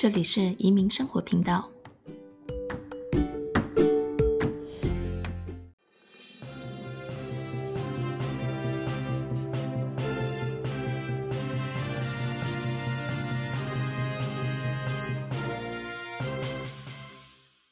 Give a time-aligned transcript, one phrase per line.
[0.00, 1.68] 这里是移民生活频道。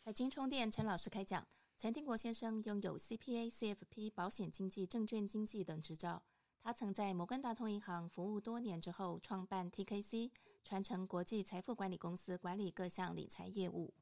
[0.02, 1.46] 财经充电，陈老师开讲。
[1.78, 6.24] 陈定国先生拥有 CPA、CFP、保险经纪、证券经纪等执照。
[6.66, 10.32] 他曾在摩根大通银行服务多年之后，创办 TKC
[10.64, 13.94] 传承国际财富管理公司，管理各项理财业务。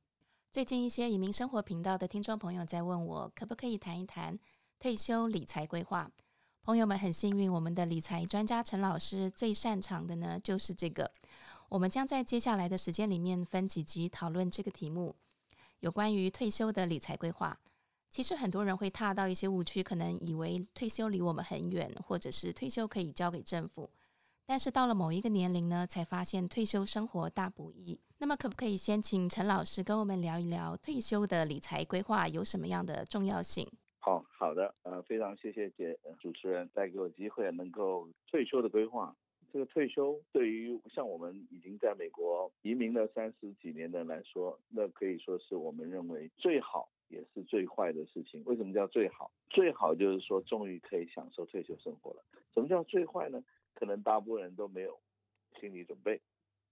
[0.51, 4.39] 最近一些移民生活频道的听众朋友在问我，可不可以谈一谈
[4.79, 6.11] 退休理财规划？
[6.63, 11.13] 朋友们很幸运，我们的理财专家陈老师最擅长的呢就是这个。
[11.69, 15.15] 我们将在接下来的时间里面分几集讨论这个题目。
[15.81, 17.61] 有关于退休的理财规划，
[18.15, 23.91] 其实很多人会踏到一些误区，可能以为退休离我们很远，或者是退休可以交给政府。
[24.47, 27.99] 但是到了某一个年龄呢，才发现退休生活大不易。
[28.19, 33.67] 那么，可不可以先请陈老师跟我们聊一聊退休的理财规划有什么样的重要性？
[33.99, 39.13] 好好的，呃，非常谢谢姐主持人带给我机会，能够退休的规划。
[39.53, 48.43] 这个退休对于像我们已经在美国移民了三十几年的人来说，那可以说是我们认为最好也是最坏的事情。
[48.45, 49.31] 为什么叫最好？
[49.51, 52.25] 最好就是说终于可以享受退休生活了。
[52.53, 53.43] 什么叫最坏呢？
[53.73, 54.99] 可能大部分人都没有
[55.61, 56.21] 心理准备。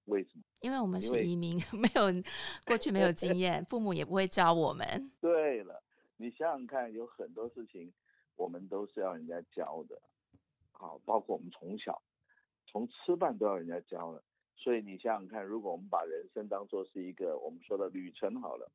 [0.07, 0.43] 为什么？
[0.61, 2.23] 因为我们是移民， 没有
[2.67, 4.85] 过去没有经验， 父母也不会教我们。
[5.21, 5.83] 对了，
[6.17, 7.93] 你想想看，有很多事情
[8.37, 10.03] 我们都是要人家教的。
[10.73, 12.03] 好，包括我们从小。
[12.67, 14.23] 从吃饭都要人家教了，
[14.57, 18.73] 所以你想想看，如果我们把人生当作是一个我们说的旅程好了，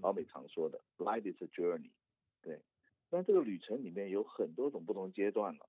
[0.00, 1.90] 老美常说的 “life is a journey”，
[2.42, 2.60] 对，
[3.10, 5.66] 那这个旅程里面有很多种不同阶段了。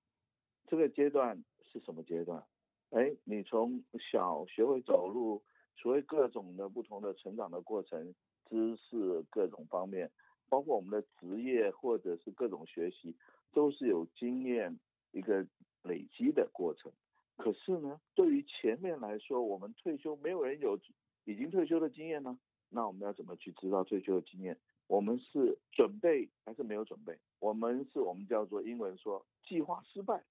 [0.67, 2.43] 这个阶段是什么阶段？
[2.91, 5.43] 哎，你从小学会走路，
[5.75, 8.15] 学会各种的不同的成长的过程，
[8.49, 10.09] 知识各种方面，
[10.49, 13.15] 包括我们的职业或者是各种学习，
[13.51, 14.79] 都是有经验
[15.11, 15.45] 一个
[15.83, 16.91] 累积的过程。
[17.37, 20.79] 可是呢，对于前面来说，我们退休没有人有
[21.25, 22.39] 已经退休的经验呢，
[22.69, 24.57] 那我们要怎么去知道退休的经验？
[24.87, 27.17] 我们是准备还是没有准备？
[27.39, 30.23] 我们是我们叫做英文说计划失败，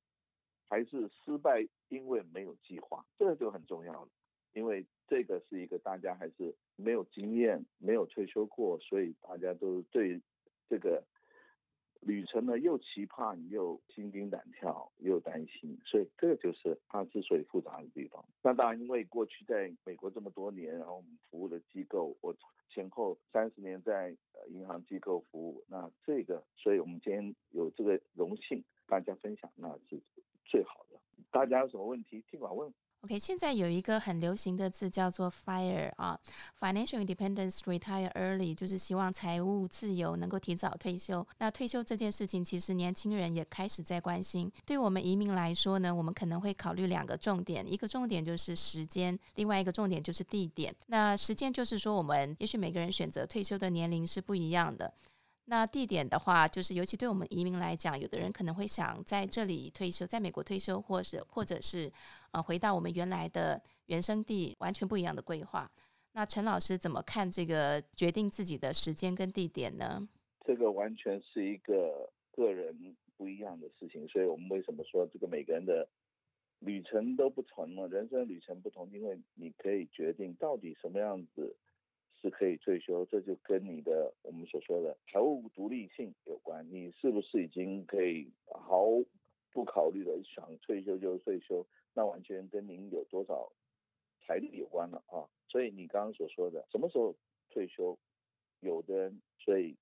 [0.69, 3.05] 还是失败因为没有计划？
[3.19, 4.09] 这个就很重要了，
[4.53, 10.21] 因为这个是一个大家还是没有经验，没有退休过，所以大家都对
[10.69, 11.03] 这个。
[12.07, 18.25] 旅程呢，又期盼又心惊胆跳又担心，所以这就是它之所以复杂的地方。
[18.43, 22.35] 那当然，因为过去在美国这么多年，然后我们服务的机构，我
[22.69, 30.01] 前后三十年在呃银行机构服务，那这个，所以我们今天有这个荣幸，大家分享，那是
[30.45, 31.01] 最好的。
[31.31, 32.73] 大家有什么问题，尽管问。
[33.05, 36.19] OK，现在有一个很流行的字叫做 “FIRE” 啊
[36.59, 41.27] ，Financial Independence Retire Early，就是希望财务自由能够提早退休。
[41.37, 44.51] 那退休这件事情，其实年轻人也开始在关心。
[44.65, 50.75] 对我们移民来说呢，我们可能会考虑两个重点，一个重点就是时间，另外一个重点就是地点。
[50.87, 54.91] 那时间就是说，我们也许每个人选择退休的年龄是不一样的。
[55.47, 61.93] 那地点的话，就是尤其对我们移民来讲，有的人可能会想在这里退休，在美国退休，或是或者是
[62.33, 65.71] 呃回到我们原来的原生地，完全不一样的规划。
[66.13, 70.09] 那陈老师怎么看这个决定自己的时间跟地点呢？
[70.47, 75.87] 这个完全是一个个人不一样的事情，所以我们为什么说这个每个人的
[76.61, 77.87] 旅程都不同呢？
[77.89, 81.55] 人生旅程不同，因为你可以决定到底什么样子。
[82.25, 86.67] 是可以退休，这就跟你的我们所说的财务独立性有关。
[86.71, 88.87] 你是不是已经可以毫
[89.53, 91.67] 不考虑的想退休就退休？
[91.93, 93.53] 那完全跟您有多少
[94.27, 95.29] 财力有关了啊！
[95.51, 97.15] 所以你刚刚所说的什么时候
[97.51, 97.99] 退休，
[98.61, 99.77] 有的人，所以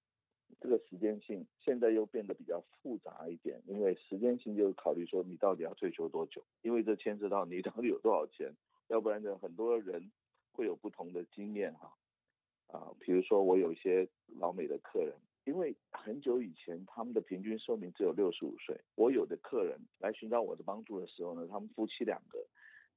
[0.60, 8.53] 这个时间性现在又变得比较复杂一点，因为时间性就是考虑说你到底要退休多久，因为这牵涉到你到底有多少钱，
[8.89, 10.10] 要不然呢，很多人
[10.50, 11.97] 会有不同的经验哈。
[12.72, 14.09] 啊，比如说我有一些
[14.39, 15.15] 老美的客人，
[15.45, 18.80] 因为很久以前他们的平均寿命只有六十五岁。
[18.95, 22.39] 我有的客人来寻找我的帮助的时候呢，他们夫妻两个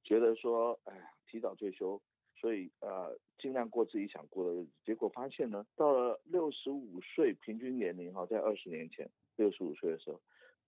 [0.02, 2.00] 觉得说，哎呀，提早退休，
[2.40, 4.70] 所以呃，尽量过自己想过的日子。
[4.82, 10.18] 结果发现呢，到了六十五岁平均年龄哈，在二十年前六十五岁的时候，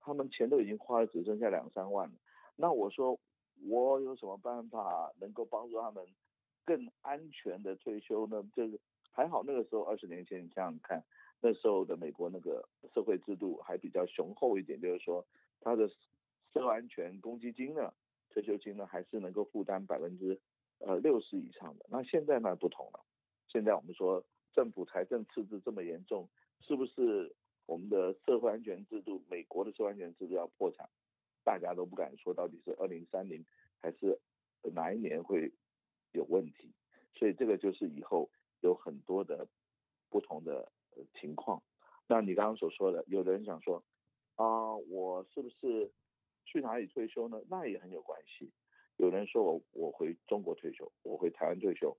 [0.00, 2.14] 他们钱都已经花了只剩下两三万了。
[2.56, 3.18] 那我说
[3.66, 6.04] 我有什么办法能够帮助他们
[6.66, 8.46] 更安全的退休呢？
[8.54, 8.78] 这个。
[9.18, 11.02] 还好那个时候二十年前，你想想看，
[11.40, 15.26] 那时候的美国那个社会制度还比较雄厚一点，就是说
[15.60, 15.88] 他的
[16.52, 17.92] 社会安全公积金呢、
[18.30, 20.40] 退休金呢，还是能够负担百分之
[20.78, 21.86] 呃六十以上的。
[21.90, 23.04] 那现在呢不同了，
[23.48, 26.28] 现在我们说政府财政赤字这么严重，
[26.60, 27.34] 是不是
[27.66, 30.88] 我们的社会安全制度，美国的社会安全制度要破产？
[31.42, 33.44] 大家都不敢说到底是二零三零
[33.82, 34.16] 还是
[34.62, 35.52] 哪一年会
[36.12, 36.72] 有问题，
[37.14, 38.30] 所以这个就是以后
[38.60, 39.46] 有很多的
[40.10, 40.70] 不同的
[41.20, 41.62] 情况。
[42.06, 43.82] 那你刚刚所说的，有的人想说
[44.36, 45.90] 啊，我是不是
[46.44, 47.40] 去哪里退休呢？
[47.48, 48.50] 那也很有关系。
[48.96, 51.96] 有人说我我回中国退休，我回台湾退休，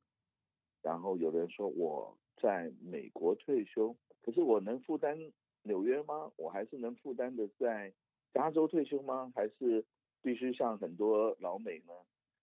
[0.81, 5.17] 然后有人说我在美国退休，可是我能负担
[5.63, 6.31] 纽约吗？
[6.35, 7.93] 我还是能负担的在
[8.33, 9.31] 加州退休吗？
[9.35, 9.85] 还是
[10.21, 11.93] 必须像很多老美呢，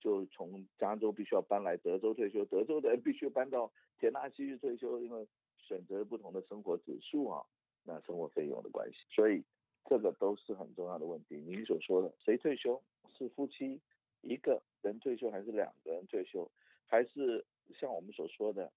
[0.00, 5.26] 就从加州必须要搬来德州退休，德州的人必须搬到田纳西去退休，因为
[5.56, 7.44] 选择不同的生活指数啊。
[7.88, 9.44] 那生活费用的关系，所以
[9.84, 11.36] 这个都是很重要的问题。
[11.36, 12.82] 您所说的，谁退休
[13.16, 13.80] 是夫妻
[14.22, 16.50] 一个人退休，还是两个人退休，
[16.84, 17.46] 还是
[17.78, 18.72] 像我们所说的，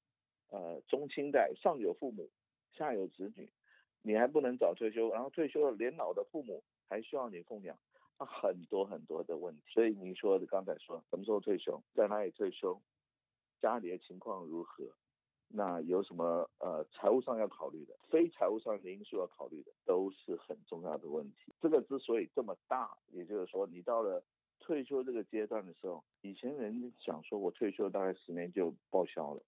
[0.52, 2.30] 呃，中青代上有父母，
[2.72, 3.50] 下有子女，
[4.04, 7.76] 你还不能早退休，然后退休了年老的父母还需要你奉养，
[8.26, 9.62] 很多很多的问题。
[9.68, 12.82] 所以您说的刚才说什么时候退休，在哪里退休，
[13.62, 14.86] 家里的情况如何？
[15.52, 21.52] 那有什么呃财务上要考虑的，非财务上的因素要考虑的，都是很重要的问题。
[21.60, 24.24] 这个之所以这么大，也就是说，你到了
[24.60, 29.42] 退休这个阶段的时候，以前人想说我退休大概十年就报销了，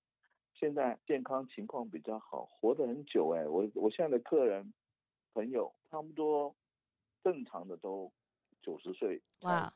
[0.56, 3.48] 现在健康情况比较好，活得很久哎。
[3.48, 4.74] 我我现在的客人
[5.36, 6.56] 朋友差不多
[7.24, 8.12] 正常的都
[8.62, 9.22] 九十岁。
[9.42, 9.74] 哇。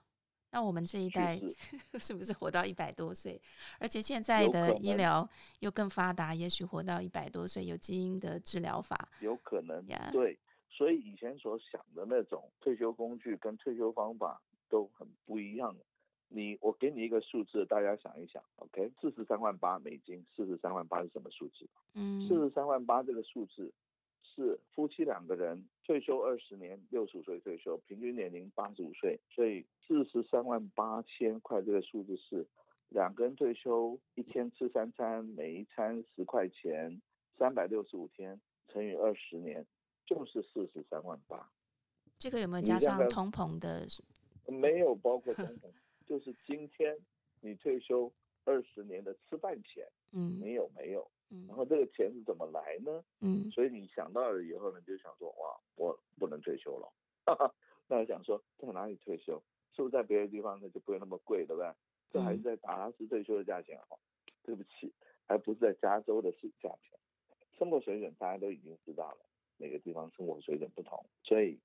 [0.52, 1.38] 那我们这一代
[2.00, 3.42] 是不是活到一百多岁？
[3.78, 5.28] 而且现在的医疗
[5.60, 9.86] 又更发达，也许活到一百多岁，有基因的治疗法，有可能。
[9.86, 10.10] Yeah.
[10.14, 10.40] 对，
[10.70, 15.76] 所以以前所想的那种退休工具跟退休方法都很不一样。
[16.30, 18.90] 你，我给你一个数字，大家想一想，OK？
[19.02, 21.68] 四十三万八美金，四十三万八是什么数字？
[21.96, 23.74] 嗯，四十三万八这个数字。
[24.24, 32.46] 是夫妻两个人退休二十年，六十五岁退休，平均年龄八十五岁，所以四十三万八千块这个数字是
[32.90, 37.00] 两个人退休一天吃三餐，每一餐十块钱，
[37.38, 39.64] 三百六十五天乘以二十年，
[40.08, 41.52] 就是四十三万八。
[42.18, 43.86] 这个有没有加上通膨的？
[44.48, 45.72] 没有，包括通 膨，
[46.08, 46.98] 就是今天
[47.42, 48.12] 你退休
[48.46, 51.12] 二十年的吃饭钱，嗯，没有没有？
[51.32, 53.04] 嗯然后这个钱是怎么来呢？
[53.20, 56.88] 嗯，所以你想到了以后呢，就想说哇，我不能退休了。
[57.26, 57.54] 哈哈，
[57.88, 59.42] 那我想说在哪里退休？
[59.76, 61.74] 是不是在别的地方那就不会那么贵，对不对？
[62.12, 64.00] 这还是在达拉斯退休的价钱好。
[64.44, 64.94] 对不起，
[65.28, 66.98] 还不是在加州的是价钱。
[67.58, 69.26] 生活水准大家都已经知道了，
[69.58, 71.60] 每个地方生活水准不同，所以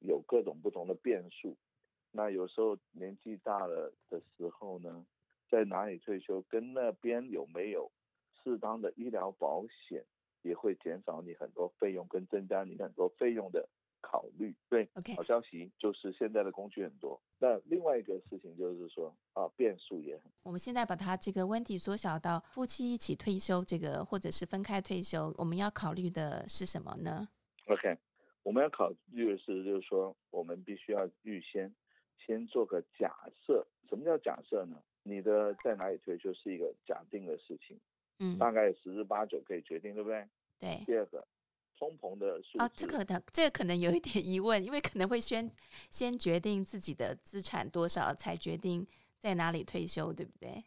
[0.00, 1.56] 有各种不同的变数。
[2.10, 5.06] 那有时候年纪大了的时候呢，
[5.54, 7.88] 在哪里退休，跟那边有没有？
[8.42, 10.04] 适当的医疗保险
[10.42, 13.66] 也会减少你很多费用，跟增加你很多费用的
[14.02, 14.54] 考虑。
[14.68, 17.18] 对，OK，好消息就是现在的工具很多。
[17.38, 20.30] 那另外一个事情就是说啊，变数也很。
[20.42, 27.26] 我们现在把它这个问题缩小到夫妻一起退休，这个或者是分开退休，我们要考虑的是什么呢
[27.68, 27.96] ？OK，
[28.42, 31.74] 我们要考虑的是，就是说我们必须要预先
[32.18, 33.14] 先做个假
[33.46, 33.66] 设。
[33.88, 34.76] 什么叫假设呢？
[35.04, 37.78] 你的在哪里退休是一个假定的事情。
[38.18, 40.28] 嗯，大概十之八九可以决定，对不对？
[40.58, 40.82] 对。
[40.86, 41.26] 第二个，
[41.76, 42.64] 通膨的数字。
[42.64, 45.50] 哦，这个的这个可能有一点疑问，因为可能会先
[45.90, 48.86] 先决定自己的资产多少，才决定
[49.18, 50.64] 在哪里退休，对不对？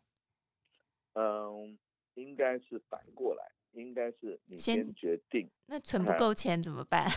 [1.13, 1.77] 嗯，
[2.15, 5.49] 应该是反过来，应该是你先决定。
[5.65, 7.07] 那存不够钱怎么办？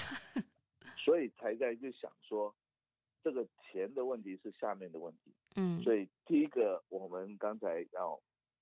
[0.97, 2.55] 所以才在就想说，
[3.23, 5.33] 这个钱的问题是下面的问题。
[5.57, 5.81] 嗯。
[5.83, 8.21] 所以第一个，我们刚才要。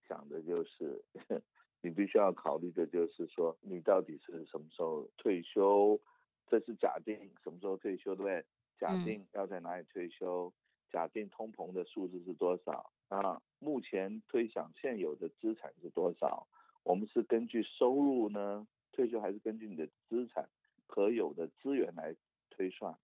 [0.08, 1.04] 讲的就是，
[1.82, 6.00] 你必须要考虑的就是说，你到底是什么时候退休？
[6.46, 8.42] 这是假定什么时候退休，对不对？
[8.78, 10.50] 假定要在哪里退休？
[10.90, 12.90] 假定通膨的数字是多少？
[13.08, 16.46] 啊，目前推想现有的资产是多少？
[16.84, 20.48] 我们是根据收入呢退休，还是根据你的资产
[20.86, 22.16] 可有的资源来
[22.48, 22.98] 推算？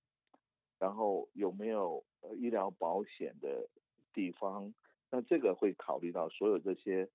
[0.85, 2.05] 然后有没有
[2.37, 3.67] 医疗保险的
[4.13, 4.75] 地方？
[5.11, 7.09] 那这个会考虑到所有这些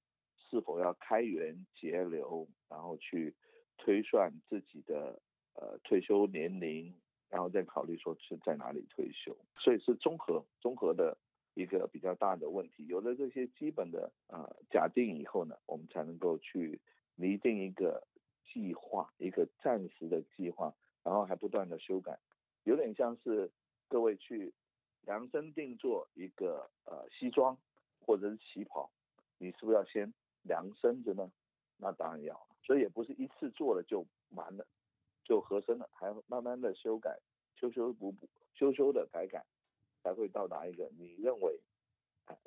[0.50, 3.36] 是否要开源节流，然后去
[3.78, 5.22] 推算自己的
[5.54, 6.92] 呃退休年龄，
[7.30, 11.16] 然后再考虑说是在哪里退休，所以是综合综合的
[11.54, 12.88] 一个比较大的问题。
[12.88, 16.82] 有了这些基本的呃假定以后呢，我们才能够去
[17.16, 18.08] 拟定一个
[18.52, 20.74] 计划，一个暂时的计划，
[21.04, 22.18] 然后还不断的修改，
[22.63, 23.51] 有点像是
[23.88, 24.54] 各位去
[25.01, 27.58] 量身定做一个呃西装。
[28.01, 28.89] 或者是旗袍，
[29.38, 30.12] 你是不是要先
[30.42, 31.32] 量身子呢？
[31.78, 34.66] 那当然要，所以也不是一次做了就完了，
[35.24, 37.20] 就合身了，还慢慢的修改，
[37.56, 39.46] 修修补补，修修的改改，
[40.01, 41.60] 才会到达一个你认为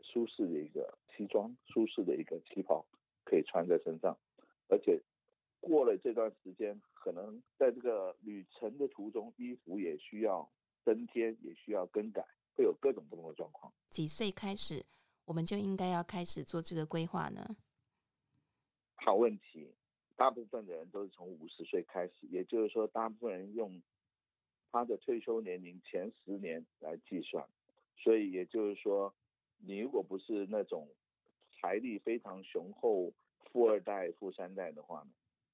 [0.02, 2.84] 舒适的一个西装，舒适的一个旗袍
[3.24, 4.18] 可以穿在身上，
[4.68, 5.00] 而且
[5.62, 10.46] 过了这段时间，可能在这个旅程的途中，衣服也需要
[10.84, 12.26] 增添，也需要更改，
[12.56, 13.72] 会有各种不同的状况。
[13.88, 14.84] 几岁开始，
[15.24, 17.56] 我们就应该要开始做这个规划呢？
[18.96, 19.72] 好问题，
[20.16, 23.80] 大部分的人都是从五十岁开始，也就是说，大部分人用
[24.72, 27.46] 他的退休年龄前十年来计算，
[27.96, 29.14] 所以也就是说，
[29.58, 30.88] 你如果不是那种
[31.52, 33.12] 财力非常雄厚、
[33.52, 35.10] 富二代、富三代的话呢，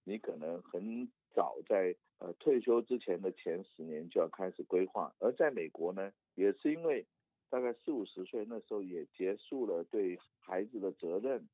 [0.08, 5.14] 你可能很早在呃退休之前的前十年就要开始规划。
[5.18, 7.06] 而在美国呢，也是因为
[7.50, 11.46] 大概四五十岁那时候也结束了对孩子的责任。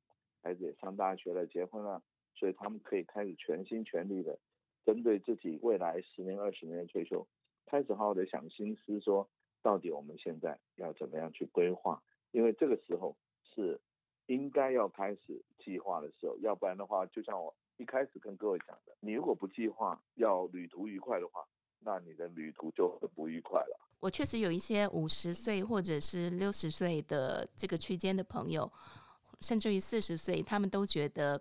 [0.43, 2.03] 孩子也上大学了，结婚了，
[2.35, 4.39] 所以他们可以开始全心全力的
[4.85, 7.27] 针对自己未来十年、二十年的退休，
[7.65, 9.27] 开始好好的想心思，说
[9.63, 12.03] 到底我们现在要怎么样去规划？
[12.31, 13.81] 因为这个时候是
[14.27, 21.45] 应该要开始计划的时候，要不然的话，就像我一开始跟各位讲的，你如果不计划要旅途愉快的话，
[21.81, 23.81] 那你的旅途就很不愉快了。
[24.01, 28.71] 我确实有一些五十岁或者是六十岁的这个区间的朋友。
[29.41, 31.39] 甚至于四十岁，他们都觉得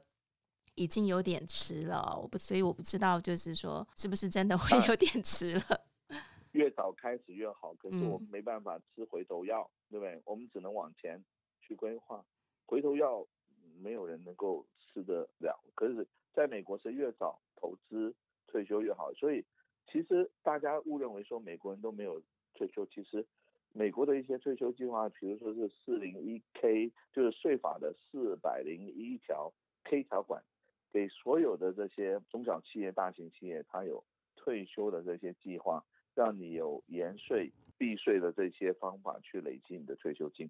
[0.76, 2.20] 已经有点迟了。
[2.22, 5.82] 我不，所以我不知道，就是说，是不是真的会有点迟了？
[6.52, 7.74] 越早开始越好。
[7.76, 10.22] 可是我们没办法吃回头药，嗯、对不对？
[10.26, 11.24] 我们只能往前
[11.62, 12.26] 去规划。
[12.66, 13.26] 回头药
[13.82, 15.60] 没有人能够吃得了。
[15.76, 18.14] 可是在美国是越早投资
[18.48, 19.14] 退休越好。
[19.14, 19.46] 所以
[19.88, 22.22] 其实大家误认为说美国人都没有
[22.54, 23.26] 退休，其实。
[23.76, 29.52] 美国的一些退休计划，比如说是四零一 K，就是税法的四百零一条
[29.84, 30.44] K 条款，
[30.92, 34.04] 给所有的这些中小企业、大型企业，它有
[34.36, 40.48] 退休的这些计划，让你有延税避税的这些方法去累积你的退休金，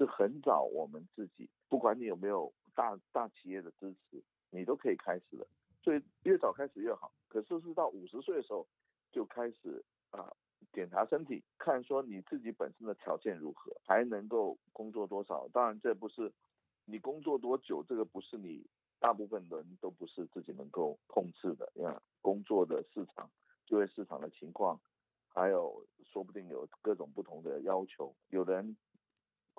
[0.00, 5.46] 是很早我们自己，不管你有没有大大企业的支持，你都可以开始的，
[5.82, 7.12] 所以越早开始越好。
[7.28, 8.66] 可是是到五十岁的时候
[9.12, 10.32] 就开始啊。
[10.72, 15.48] 检查身体，看说你自己本身的条件如何，还能够工作多少。
[15.48, 16.30] 当然，这不是
[16.84, 18.64] 你工作多久，这个不是你
[19.00, 21.72] 大部分人都不是自己能够控制的。
[21.76, 23.28] 呀，工作的市场、
[23.66, 24.78] 就业市场的情况，
[25.28, 28.14] 还有说不定有各种不同的要求。
[28.28, 28.76] 有的人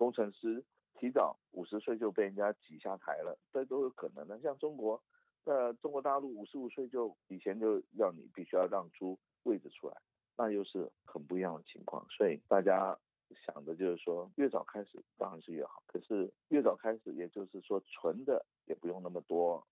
[0.02, 0.66] 工程师
[0.96, 4.40] 提早五十岁就被人家挤下台了，这都有可能的。
[4.42, 5.00] 像中国，
[5.44, 9.96] 呃，中国大陆五十五岁就以前就要你必须要让出位置出来。
[10.36, 12.98] 那又是很不一样的情况，所以大家
[13.46, 15.84] 想的就是说，越早开始当然是越好。
[15.86, 19.64] 可是越早开始，也就是说存的也不用那么多。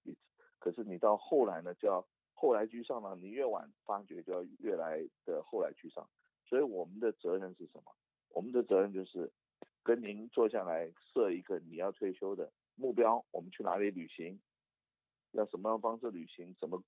[0.59, 2.05] 可是你到后来呢，就要
[2.35, 3.15] 后来居上了。
[3.15, 6.07] 你越晚发觉，就要越来的后来居上。
[6.45, 7.91] 所以我们的责任是什么？
[8.29, 9.31] 我们的责任就是
[9.83, 13.23] 跟您坐下来设一个你要退休的目标。
[13.31, 14.39] 我们去哪里旅行？
[15.31, 16.55] 要什么样方式旅行？
[16.59, 16.83] 什么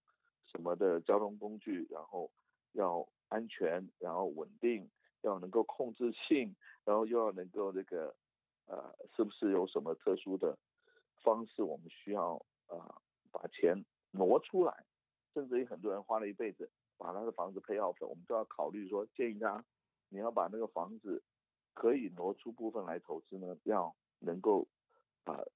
[0.46, 1.88] 什么的交通工具？
[1.90, 2.32] 然后
[2.74, 3.08] 要。
[3.32, 8.14] 安全，然后稳定，要能够控制性，然后又要能够这个，
[8.66, 10.58] 呃，是不是有什么特殊的
[11.24, 11.64] 方式？
[11.64, 12.34] 我们需要
[12.68, 14.86] 呃把钱挪出来，
[15.34, 19.64] 甚至于很多人花了一辈子把他的房子 pay off，我们都要考虑说，建议他
[20.10, 21.24] 你要把那个房子
[21.74, 24.68] 可以挪出部分来投资呢，要能够
[25.24, 25.48] 啊、呃、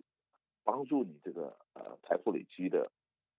[0.64, 2.92] 帮助你这个呃财富累积的。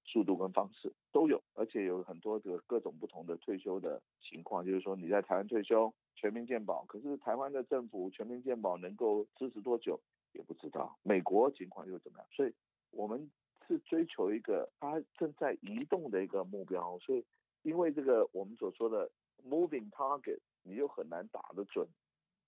[0.08, 10.00] 速度跟方式都有，而且有很多个各种不同的退休的情况，就是说你在台湾退休全民健保，可是台湾的政府全民健保能够支持多久
[10.32, 12.26] 也不知道，美国情况又怎么样？
[12.30, 12.54] 所以
[12.92, 13.28] 我们
[13.66, 17.24] 是追求一个它正在移动的一个目标，所以
[17.62, 19.10] 因为这个我们所说的
[19.44, 21.84] moving target，你又很难打得准，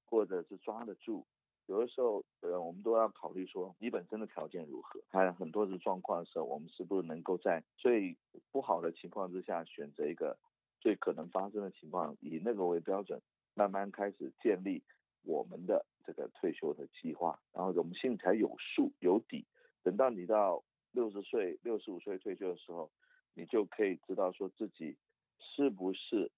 [0.09, 1.27] 或者是抓得住。
[1.67, 8.17] 有的时候，呃，我们都要考虑说，你本身的条件如何，还有很多的状况的时候，我们是不是能够在最
[8.51, 10.35] 不好的情况之下，选择一个
[10.81, 13.21] 最可能发生的情况，以那个为标准，
[13.53, 14.83] 慢慢开始建立
[15.25, 19.45] 我们的这个退休的计划，然后我们心里才有数有底。
[19.83, 22.91] 等到你到六十岁、六十五岁退休的时候，
[23.35, 24.97] 你就可以知道说自己
[25.39, 26.33] 是不是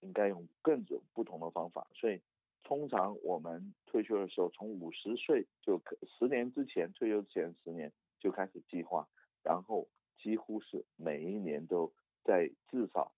[0.00, 2.20] 应该用各种不同的方法，所以。
[2.62, 9.08] 通常我们退休的时候，从五十岁就十年之前退休前十年就开始计划，
[9.42, 9.88] 然后
[10.18, 11.92] 几乎是每一年都
[12.24, 13.12] 在至少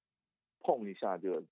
[0.60, 1.42] 碰一下就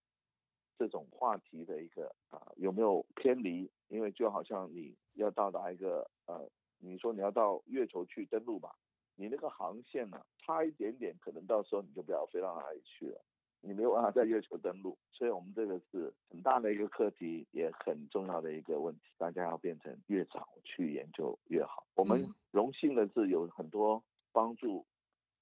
[0.77, 3.71] 这种话题的一个啊有没有偏离？
[3.89, 8.77] 因为就好像你要到达一个呃你说你要到月球去登陆吧，
[9.17, 13.21] 你那个航线呢，差一点点，可能到时候你就不要飞到哪里去了，
[13.61, 14.97] 你没有办法在月球登陆。
[15.13, 21.87] 所以我们这个是很大的一个课题，也很重要的一个问题，大家要变成越早去研究越好。
[21.95, 24.87] 我们荣幸的是有很多帮助。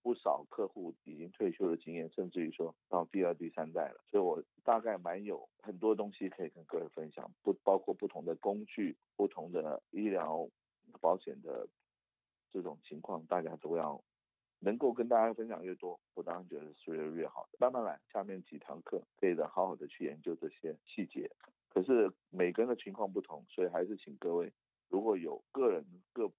[0.02, 10.48] 不少客户已经退休的经验，甚至于说到第二、第三代了，所以我大概蛮有很多东西可以跟各位分享，不包括不同的工具、不同的医疗
[11.00, 11.68] 保险的
[12.52, 14.00] 这种情况，大家都要
[14.58, 17.58] 能够跟大家分享越多，我当然觉得是越越好的。
[17.60, 21.30] 慢慢来，下面几堂课可以的好好的去研究这些细节。
[21.68, 24.52] 可是每个人的情况不同，所以还是请各位
[24.88, 26.30] 如果有个人各。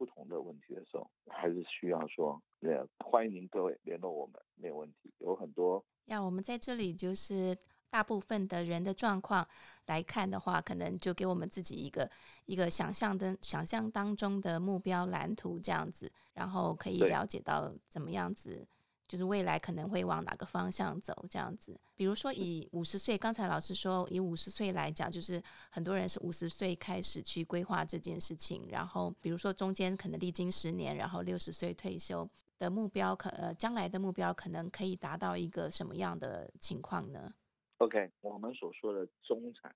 [0.00, 2.70] 不同的问题的时候，还是需要说，也
[3.04, 5.12] 欢迎您各位联络我们，没有问题。
[5.18, 7.54] 有很多，呀我们在这里就是
[7.90, 9.46] 大部分的人的状况
[9.86, 12.08] 来看的话，可能就给我们自己一个
[12.46, 18.66] 一个想象的想象当中的目标蓝图这样子，然后可以了解到怎么样子。
[19.08, 37.34] 就是未来可能会往哪个方向走这样子，比如说以五十岁，刚才老师说以五十岁来讲，就是很多人是五十岁开始去规划这件事情，然后比如说中间可能历经十年，然后六十岁退休的目标可呃将来的目标可能可以达到一个什么样的情况呢
[37.80, 39.74] ？OK，我们所说的中产，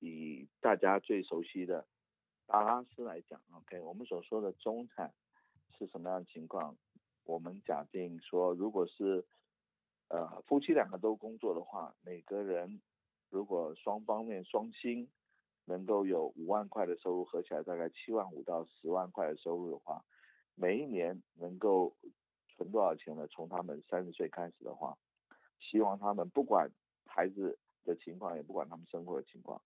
[0.00, 1.86] 以大家最熟悉的
[2.44, 5.14] 达拉斯来讲，OK，我们所说的中产
[5.78, 6.76] 是什么样的情况？
[7.22, 9.24] 我们假定说，如果是
[10.08, 12.82] 呃夫妻两个都工作的话，每个人
[13.30, 15.08] 如果双方面双薪
[15.66, 20.04] 能够有五万块的收入，合起来大概七万五到十万块的收入的话，
[20.56, 21.96] 每一年能够
[22.48, 23.28] 存多少钱呢？
[23.28, 24.98] 从他们三十岁开始的话，
[25.60, 26.72] 希望他们不管
[27.16, 29.62] 孩子的情况，也不管他们生活的情况，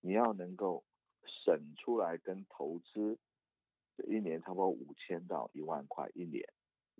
[0.00, 0.82] 你要能够
[1.26, 3.18] 省出来跟投资，
[4.08, 6.42] 一年差不多五千到一万块一年。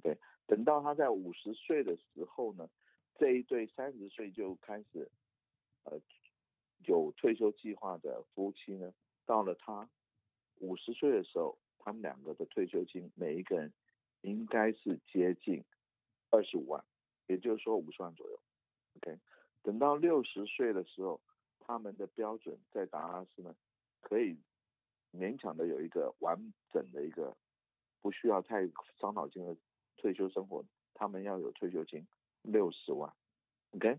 [0.02, 2.68] 对，等到他在五十岁的时候呢，
[3.14, 5.10] 这一对三十岁就开始，
[5.84, 5.98] 呃，
[6.86, 8.92] 有退休计划的夫妻呢，
[9.24, 9.88] 到了他
[10.56, 13.72] 五十岁的时候，他们两个的退休金每一个人
[14.20, 15.64] 应该是接近
[16.30, 16.84] 二十五万，
[17.26, 18.38] 也就是说五十万左右。
[18.96, 19.18] OK，
[19.64, 21.20] 等到六十岁的时候，
[21.58, 23.52] 他们的标准在达拉斯呢，
[24.00, 24.38] 可以
[25.12, 26.38] 勉强的有一个完
[26.72, 27.36] 整的一个，
[28.00, 28.64] 不需要太
[29.00, 29.56] 伤脑筋的。
[29.96, 32.06] 退休生活，他们要有退休金
[32.42, 33.10] 六十万
[33.70, 33.98] ，OK，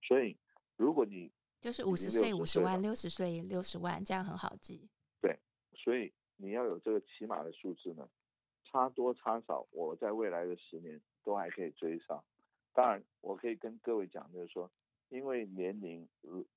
[0.00, 0.34] 所以
[0.76, 4.88] 如果你就是五十岁五十万，六十岁六十万，这样很好记。
[5.20, 5.38] 对，
[5.74, 8.08] 所以你要有这个起码的数字呢，
[8.64, 12.24] 差多差少，我在未来的十年都还可以追上。
[12.72, 14.70] 当然，我可以跟各位讲，就是说，
[15.12, 16.08] 因为年龄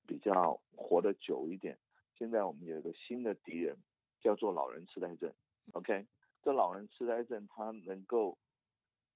[0.08, 1.78] 比较活得久一点，
[2.18, 3.76] 现在我们有一个新的敌人，
[4.22, 5.32] 叫做老人痴呆症
[5.74, 6.08] ，OK，
[6.42, 8.38] 这老人痴呆症它能够。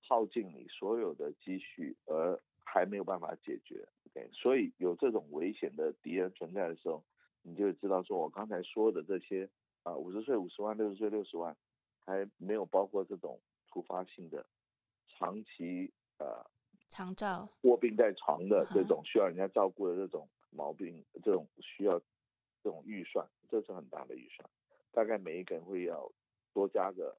[0.02, 3.86] 耗尽你所有的积蓄，而还没有办法解决。
[4.08, 7.04] OK，所以有这种危险的敌人存在的时候，
[7.44, 9.48] 你就知道说，我刚才说的这些
[9.84, 11.56] 啊，五十岁五十万，六十岁六十万，
[12.06, 14.44] 还没有包括这种突发性的、
[15.10, 16.44] 长期呃
[16.90, 17.48] 长照。
[17.62, 22.00] 卧病在床的这种需要人家照顾的这种毛病，这种需要
[22.64, 24.50] 这种预算，这是很大的预算，
[24.92, 26.12] 大概每一个人会要
[26.54, 27.16] 多加个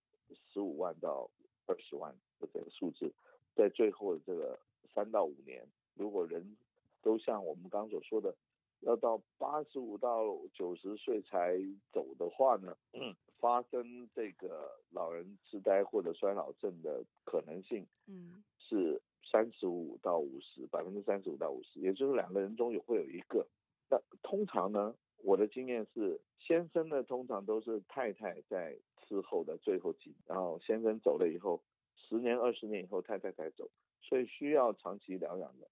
[0.53, 1.31] 十五万到
[1.67, 2.15] 二十万。
[2.41, 3.13] 的这个数字，
[3.55, 4.59] 在最后的这个
[4.95, 5.63] 三到五年，
[5.95, 6.57] 如果人
[7.03, 8.35] 都像我们刚刚所说的，
[8.81, 11.59] 要到八十五到九十岁才
[11.93, 18.99] 走的话呢，嗯， 发生这个老人痴呆或者衰老症的可能性，嗯，是
[19.31, 23.47] 三十五到五十，百分之三十五到五十，也就是两个人中有会有一个。
[23.89, 31.63] 那通常呢，我的经验是，先生呢通常都是太太在伺候的最后几，然后先生走了以后。
[32.03, 35.71] 十年、二十年以后，太太才走，所以需要长期疗养的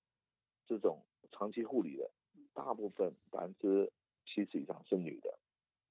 [0.68, 2.09] 这种长期护理的，
[2.55, 3.90] 大部分百分之
[4.25, 5.37] 七十以上是女的，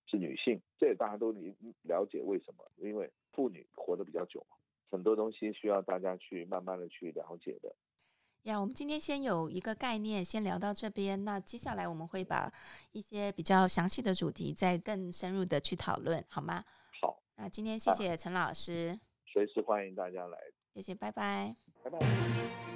[0.06, 0.62] 是女性。
[0.78, 2.64] 这也大家都理了解为什么？
[2.78, 4.56] 因为妇女活得比较久嘛，
[4.89, 7.76] 很多东西需要大家去慢慢的去了解的。
[8.43, 11.26] 呀，我们今天先有一个概念，先聊到这边。
[11.26, 12.52] 那接下来我们会把
[12.93, 16.63] 一些比较详细的主题再更深入的去讨论，好吗？
[17.02, 17.21] 好。
[17.36, 18.97] 那今天谢谢陈老师。
[19.26, 20.38] 随时欢迎大家来，
[20.73, 22.67] 谢谢，拜拜，拜拜。